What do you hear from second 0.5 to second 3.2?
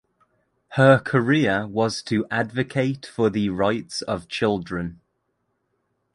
Her career was to advocate